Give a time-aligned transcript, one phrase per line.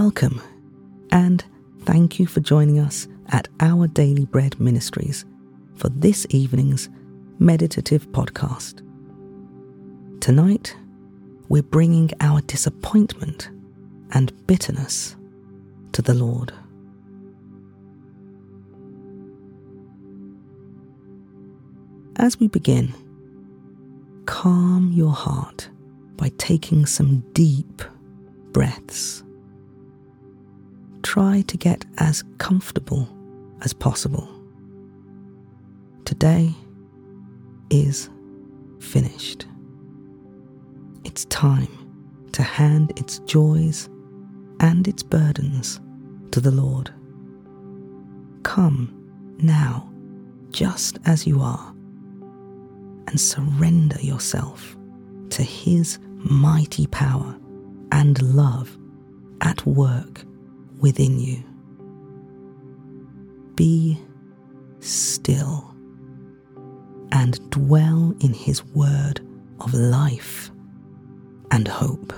[0.00, 0.40] Welcome,
[1.10, 1.44] and
[1.80, 5.24] thank you for joining us at Our Daily Bread Ministries
[5.74, 6.88] for this evening's
[7.40, 8.80] meditative podcast.
[10.20, 10.76] Tonight,
[11.48, 13.50] we're bringing our disappointment
[14.12, 15.16] and bitterness
[15.90, 16.52] to the Lord.
[22.14, 22.94] As we begin,
[24.26, 25.68] calm your heart
[26.16, 27.82] by taking some deep
[28.52, 29.24] breaths.
[31.08, 33.08] Try to get as comfortable
[33.62, 34.28] as possible.
[36.04, 36.54] Today
[37.70, 38.10] is
[38.78, 39.46] finished.
[41.04, 41.70] It's time
[42.32, 43.88] to hand its joys
[44.60, 45.80] and its burdens
[46.32, 46.92] to the Lord.
[48.42, 48.92] Come
[49.38, 49.90] now,
[50.50, 51.74] just as you are,
[53.06, 54.76] and surrender yourself
[55.30, 57.34] to His mighty power
[57.92, 58.76] and love
[59.40, 60.27] at work
[60.80, 61.42] within you.
[63.54, 64.00] Be
[64.80, 65.74] still
[67.12, 69.20] and dwell in His word
[69.60, 70.50] of life
[71.50, 72.12] and hope.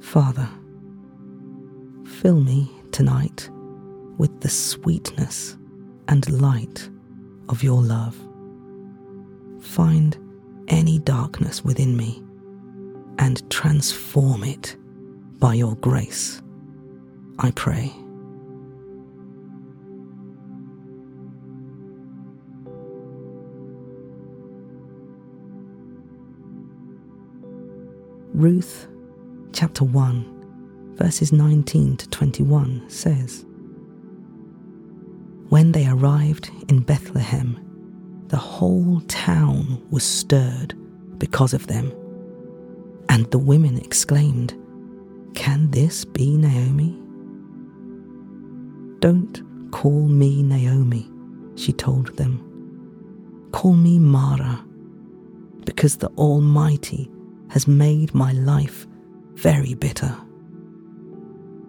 [0.00, 0.48] Father,
[2.04, 3.50] fill me tonight
[4.16, 5.56] with the sweetness
[6.08, 6.88] and light
[7.48, 8.27] of your love.
[9.68, 10.16] Find
[10.68, 12.22] any darkness within me
[13.18, 14.76] and transform it
[15.38, 16.40] by your grace,
[17.38, 17.92] I pray.
[28.32, 28.88] Ruth
[29.52, 33.44] chapter 1, verses 19 to 21 says
[35.50, 37.67] When they arrived in Bethlehem,
[38.28, 40.74] the whole town was stirred
[41.18, 41.92] because of them,
[43.08, 44.54] and the women exclaimed,
[45.34, 46.96] Can this be Naomi?
[49.00, 51.10] Don't call me Naomi,
[51.56, 52.44] she told them.
[53.52, 54.64] Call me Mara,
[55.64, 57.10] because the Almighty
[57.48, 58.86] has made my life
[59.34, 60.14] very bitter.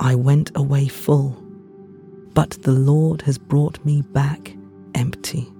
[0.00, 1.36] I went away full,
[2.34, 4.54] but the Lord has brought me back
[4.94, 5.51] empty.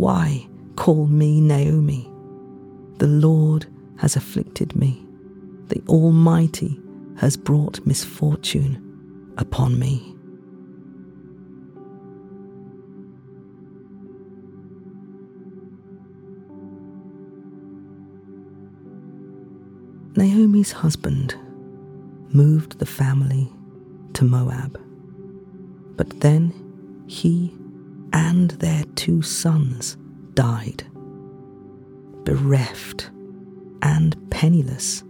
[0.00, 2.10] Why call me Naomi?
[2.96, 3.66] The Lord
[3.98, 5.06] has afflicted me.
[5.66, 6.80] The Almighty
[7.18, 8.80] has brought misfortune
[9.36, 10.16] upon me.
[20.16, 21.34] Naomi's husband
[22.32, 23.52] moved the family
[24.14, 24.80] to Moab,
[25.98, 26.54] but then
[27.06, 27.54] he
[28.12, 29.96] and their two sons
[30.34, 30.84] died.
[32.24, 33.10] Bereft
[33.82, 35.02] and penniless,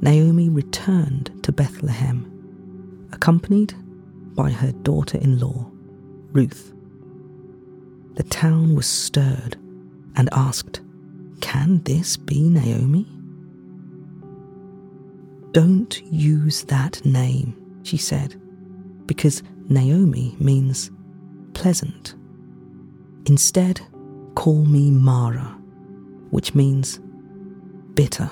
[0.00, 3.74] Naomi returned to Bethlehem, accompanied
[4.34, 5.70] by her daughter in law,
[6.32, 6.72] Ruth.
[8.14, 9.56] The town was stirred
[10.16, 10.80] and asked,
[11.40, 13.06] Can this be Naomi?
[15.52, 18.40] Don't use that name, she said,
[19.06, 20.90] because Naomi means
[21.54, 22.14] pleasant.
[23.26, 23.80] Instead,
[24.34, 25.56] call me Mara,
[26.30, 27.00] which means
[27.94, 28.30] bitter,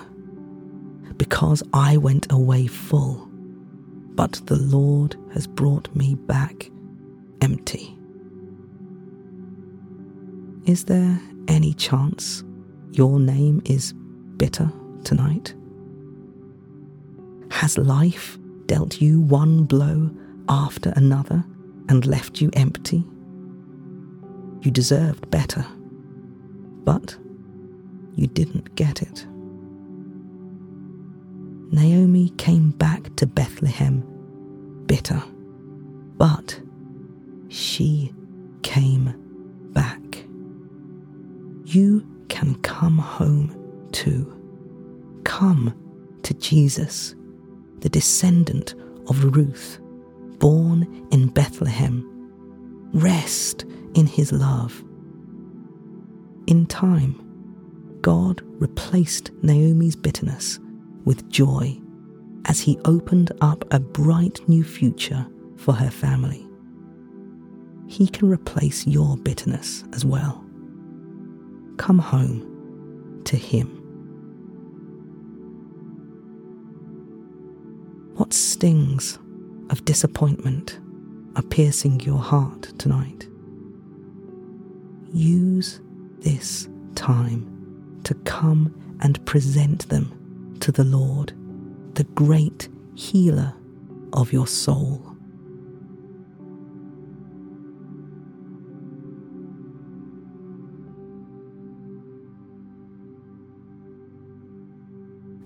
[1.16, 3.28] because I went away full,
[4.14, 6.70] but the Lord has brought me back
[7.40, 7.96] empty.
[10.66, 12.44] Is there any chance
[12.92, 13.94] your name is
[14.36, 14.70] bitter
[15.04, 15.54] tonight?
[17.50, 20.10] Has life dealt you one blow
[20.48, 21.44] after another
[21.88, 23.04] and left you empty?
[24.62, 25.66] You deserved better,
[26.84, 27.16] but
[28.14, 29.26] you didn't get it.
[31.72, 34.04] Naomi came back to Bethlehem
[34.86, 35.22] bitter,
[36.16, 36.60] but
[37.48, 38.12] she
[38.62, 39.14] came
[39.72, 40.00] back.
[41.64, 44.38] You can come home too.
[45.24, 45.74] Come
[46.22, 47.14] to Jesus
[47.80, 48.74] the descendant
[49.08, 49.80] of Ruth,
[50.42, 52.04] born in Bethlehem.
[52.94, 54.82] Rest in his love.
[56.48, 57.14] In time,
[58.00, 60.58] God replaced Naomi's bitterness
[61.04, 61.78] with joy
[62.46, 65.24] as he opened up a bright new future
[65.56, 66.44] for her family.
[67.86, 70.44] He can replace your bitterness as well.
[71.76, 73.68] Come home to him.
[78.16, 79.20] What stings
[79.72, 80.78] of disappointment
[81.34, 83.26] are piercing your heart tonight?
[85.12, 85.80] use
[86.20, 91.32] this time to come and present them to the Lord,
[91.94, 93.54] the great healer
[94.12, 95.08] of your soul.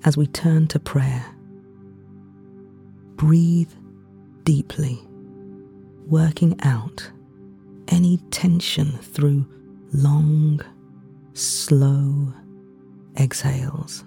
[0.04, 1.26] As we turn to prayer,
[3.16, 3.72] breathe
[4.46, 5.02] deeply,
[6.06, 7.10] working out
[7.88, 9.44] any tension through
[9.92, 10.60] long,
[11.34, 12.32] slow
[13.18, 14.04] exhales.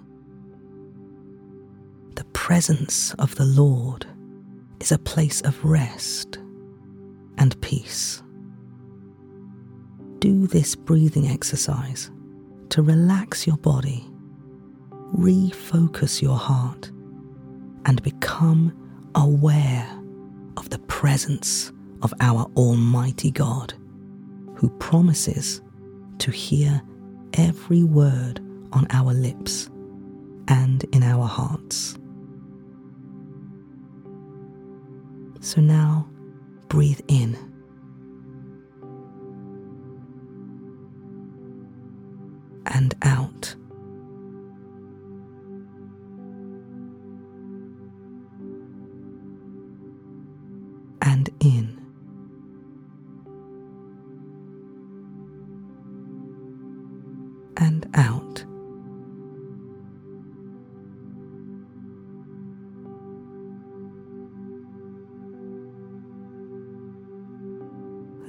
[2.16, 4.06] The presence of the Lord
[4.80, 6.38] is a place of rest
[7.36, 8.22] and peace.
[10.20, 12.10] Do this breathing exercise
[12.70, 14.08] to relax your body,
[15.14, 16.90] refocus your heart,
[17.84, 18.74] and become
[19.14, 19.99] aware
[21.00, 23.72] presence of our Almighty God,
[24.56, 25.62] who promises
[26.18, 26.82] to hear
[27.32, 28.38] every word
[28.74, 29.70] on our lips
[30.48, 31.96] and in our hearts.
[35.40, 36.06] So now
[36.68, 37.34] breathe in.
[42.66, 43.56] And out.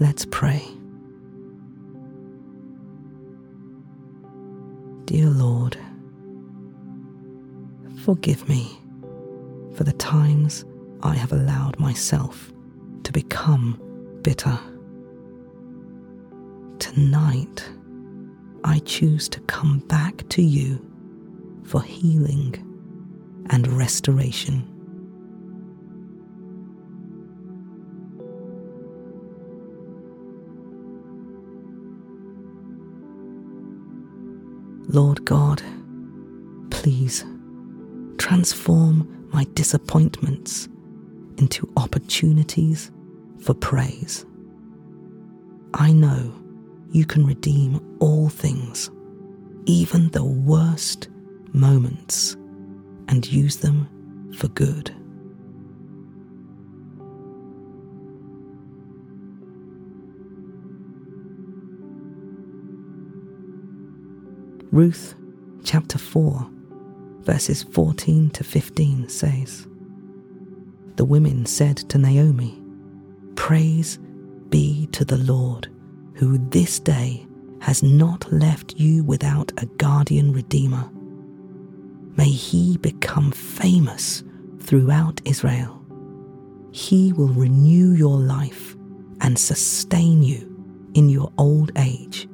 [0.01, 0.65] Let's pray.
[5.05, 5.77] Dear Lord,
[8.03, 8.81] forgive me
[9.75, 10.65] for the times
[11.03, 12.51] I have allowed myself
[13.03, 13.79] to become
[14.23, 14.57] bitter.
[16.79, 17.69] Tonight,
[18.63, 20.83] I choose to come back to you
[21.63, 22.55] for healing
[23.51, 24.70] and restoration.
[34.93, 35.63] Lord God,
[36.69, 37.23] please
[38.17, 40.67] transform my disappointments
[41.37, 42.91] into opportunities
[43.39, 44.25] for praise.
[45.73, 46.33] I know
[46.91, 48.91] you can redeem all things,
[49.65, 51.07] even the worst
[51.53, 52.35] moments,
[53.07, 53.87] and use them
[54.35, 54.93] for good.
[64.73, 65.15] Ruth
[65.65, 66.47] chapter 4,
[67.23, 69.67] verses 14 to 15 says,
[70.95, 72.57] The women said to Naomi,
[73.35, 73.99] Praise
[74.47, 75.67] be to the Lord,
[76.13, 77.27] who this day
[77.59, 80.89] has not left you without a guardian redeemer.
[82.15, 84.23] May he become famous
[84.61, 85.85] throughout Israel.
[86.71, 88.77] He will renew your life
[89.19, 90.47] and sustain you
[90.93, 92.29] in your old age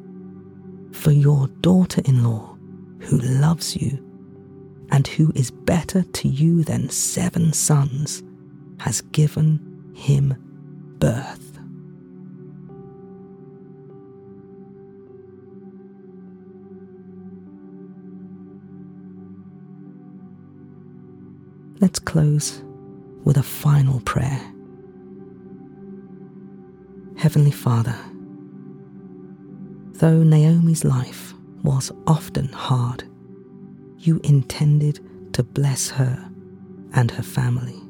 [0.97, 2.57] for your daughter in law,
[3.01, 4.03] who loves you
[4.91, 8.23] and who is better to you than seven sons,
[8.79, 10.35] has given him
[10.97, 11.59] birth.
[21.79, 22.63] Let's close
[23.23, 24.41] with a final prayer.
[27.17, 27.95] Heavenly Father,
[29.99, 33.03] Though Naomi's life was often hard,
[33.97, 34.99] you intended
[35.33, 36.23] to bless her
[36.93, 37.81] and her family.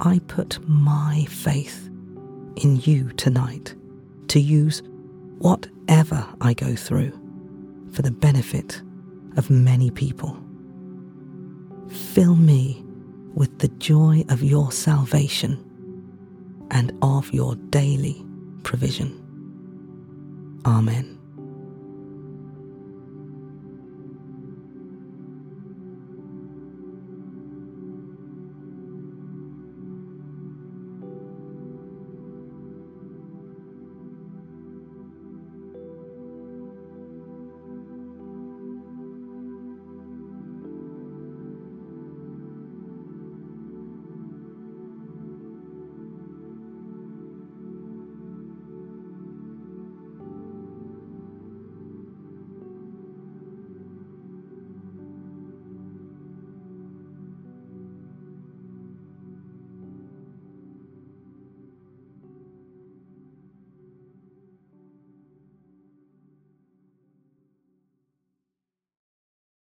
[0.00, 1.88] I put my faith
[2.56, 3.76] in you tonight
[4.26, 4.82] to use
[5.38, 7.12] whatever I go through
[7.92, 8.82] for the benefit
[9.36, 10.36] of many people.
[11.88, 12.84] Fill me
[13.34, 15.62] with the joy of your salvation
[16.72, 18.26] and of your daily
[18.64, 19.25] provision.
[20.66, 21.15] Amen.